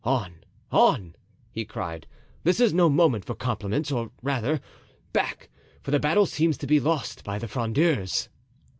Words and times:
"On, 0.03 0.43
on!" 0.71 1.13
he 1.51 1.63
cried, 1.63 2.07
"this 2.43 2.59
is 2.59 2.73
no 2.73 2.89
moment 2.89 3.23
for 3.23 3.35
compliments; 3.35 3.91
or 3.91 4.09
rather, 4.23 4.59
back, 5.13 5.47
for 5.83 5.91
the 5.91 5.99
battle 5.99 6.25
seems 6.25 6.57
to 6.57 6.65
be 6.65 6.79
lost 6.79 7.23
by 7.23 7.37
the 7.37 7.47
Frondeurs." 7.47 8.27